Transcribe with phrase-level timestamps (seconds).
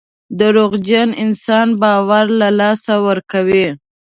[0.39, 3.65] دروغجن انسان باور له لاسه ورکوي.